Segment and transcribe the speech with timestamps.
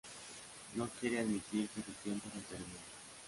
[0.73, 2.79] No quiere admitir que su tiempo se termina